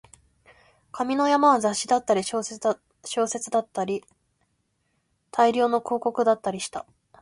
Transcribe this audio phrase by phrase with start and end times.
[0.91, 4.03] 紙の山は雑誌だったり、小説だったり、新聞だったり、
[5.29, 6.87] 大量の広告だったりした